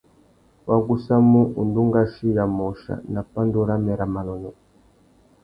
[0.67, 4.55] Wa gussamú undú ngʼachiya môchia nà pandú râmê râ manônôh.